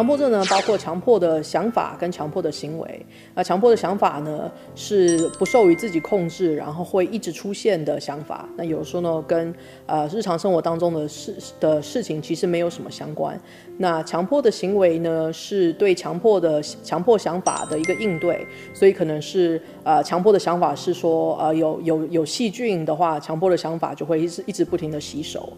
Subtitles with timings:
[0.00, 3.06] 强迫症呢，包括强迫的想法跟强迫的行为。
[3.34, 8.48] 那强迫的想法呢，是不受于自己控制，然后会一直出现的想法。
[8.56, 9.54] 那有时候呢，跟
[9.84, 13.38] 呃日常生活当中的事的事情其实没有什么相关。
[13.76, 18.46] 那强迫的行为呢，是对强迫的强迫想法的一个应对。
[18.72, 25.52] 所以可能是呃强迫的想法是说，呃有有有细菌的话，强迫的想法就会一直一直不停的洗手。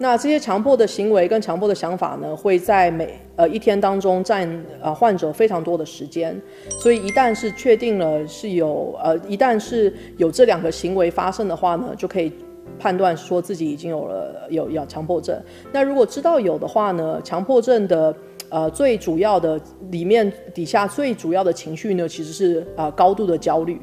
[0.00, 4.48] 那这些强迫的行为跟强迫的想法呢，会在每呃一天当中占
[4.80, 6.40] 呃患者非常多的时间，
[6.78, 12.32] 所以一旦是确定了是有呃一旦是有这两个行为发生的话呢，就可以
[12.78, 15.36] 判断说自己已经有了有有强迫症。
[15.72, 18.14] 那如果知道有的话呢，强迫症的
[18.50, 23.80] 呃最主要的里面底下最主要的情绪呢，其实是呃高度的焦虑。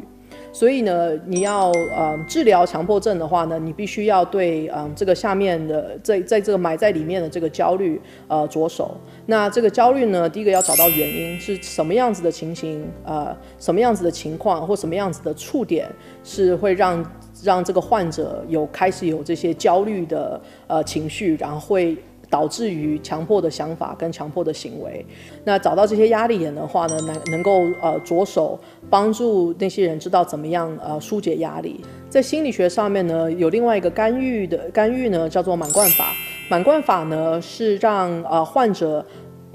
[0.56, 8.96] 所以呢，你要呃治疗强迫症的话呢，你必须要对嗯这个下面的在在这个埋在里面的这个焦虑呃着手。
[9.26, 15.90] 那这个焦虑呢，第一个要找到原因是什么样子的情形，呃什么样子的情况或什么样子的触点
[16.24, 17.06] 是会让
[17.44, 21.98] 让这个患者有开始有这些焦虑的呃情绪，然后会。
[22.30, 25.06] 导致于强迫的想法跟强迫的行为，
[25.44, 28.60] 那找到这些压力点的话呢，能能够呃着手
[28.90, 31.80] 帮助那些人知道怎么样呃疏解压力。
[32.10, 36.14] 在心理学上面呢，有另外一个干预的干预呢，叫做满贯法。
[36.48, 39.06] 满贯法呢是让呃患者。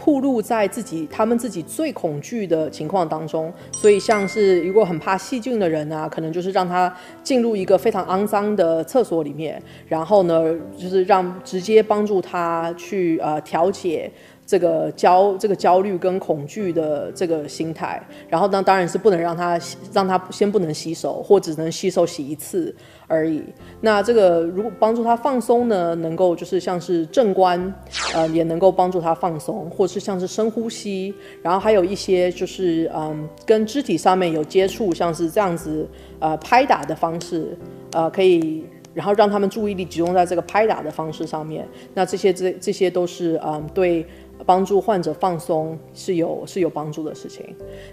[0.03, 10.43] 暴露在自己他们自己最恐惧的情况当中，所以像是如果很怕细菌的人啊，可能就是让他进入一个非常肮脏的厕所里面，然后呢，
[10.77, 14.11] 就是让直接帮助他去呃调节。
[14.51, 19.57] 这个焦这个焦虑跟恐惧的这个心态，然后呢，当然是不能让他
[19.93, 22.75] 让他先不能洗手，或只能洗手洗一次
[23.07, 23.45] 而已。
[23.81, 27.73] 那这个如果帮助他放松呢，能够就是像是正观，
[28.13, 35.87] 呃，也能够帮助他放松，或是像是深呼吸，然后还有一些就是嗯，跟肢体上面有接触，像是这样子
[36.19, 37.57] 呃拍打的方式，
[37.93, 41.65] 呃，可以然后让他们注意力集中在这个拍打的方式上面。
[41.95, 44.05] 那这些这这些都是嗯对。
[44.45, 47.45] 帮助患者放松是有是有帮助的事情。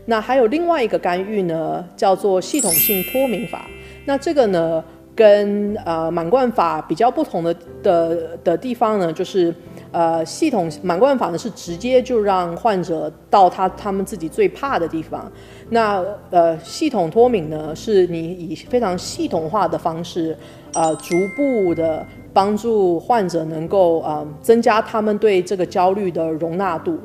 [0.06, 3.68] 那还有另外一个干预呢，叫做系统性脱敏法。
[4.06, 4.84] 那这个呢，
[5.16, 9.54] 跟呃满贯法比较不同的的的地方呢，就是
[9.92, 15.30] 呃系统满贯法呢是直接就让患者到他他们自己最怕的地方。
[15.70, 20.38] 那呃系统脱敏呢，是你以非常系统化的方式，
[20.78, 22.06] 呃逐步的。
[22.34, 26.96] 帮助患者能够啊增加他们对这个焦虑的容纳度。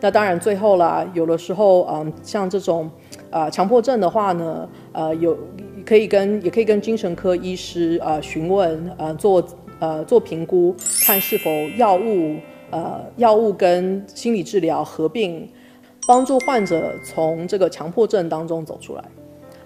[0.00, 2.90] 那当然最后啦，有的时候啊像这种
[3.30, 5.38] 啊强迫症的话呢，呃有
[5.86, 9.40] 可以跟也可以跟精神科医师啊询问啊做
[9.78, 10.74] 呃做评估，
[11.06, 12.34] 看是否药物
[12.72, 15.48] 呃药物跟心理治疗合并，
[16.08, 19.04] 帮助患者从这个强迫症当中走出来。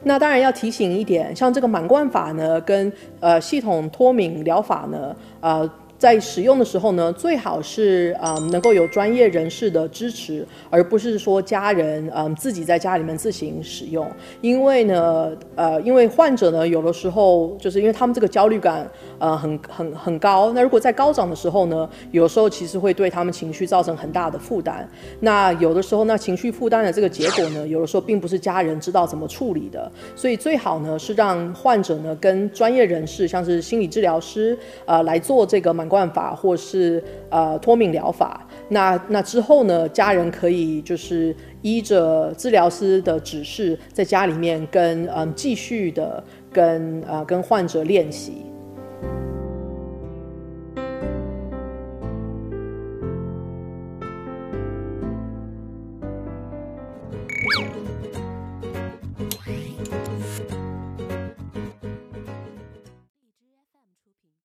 [0.06, 5.68] 那当然要提醒一点，像这个满贯法呢，跟呃系统脱敏疗法呢，呃。
[5.98, 14.06] 在使用的时候呢，最好是啊能够有专业人士的支持，而不是说家人嗯自己在家里面自行使用。
[14.42, 18.86] 因为呢，呃，因为患者呢有的时候就是因为他们这个焦虑感
[19.18, 24.86] 呃很很很高，那如果在高涨的时候呢，有时候其实会对他们情绪造成很大的负担。
[25.18, 35.85] 那有的时候那情绪负担的这个结果呢，有的时候并不是家人知道怎么处理的，所以最好呢是让患者呢跟专业人士，像是心理治疗师呃来做这个满。
[35.88, 38.46] 灌法，或是呃脱敏疗法。
[38.68, 39.88] 那那之后呢？
[39.88, 48.44] 家人可以就是依着治疗师的指示，在家里面跟嗯继续的跟呃跟患者练习。